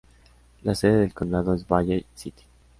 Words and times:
La 0.63 0.73
sede 0.73 1.01
del 1.01 1.13
condado 1.13 1.53
es 1.53 1.67
Valley 1.67 2.03
City. 2.15 2.43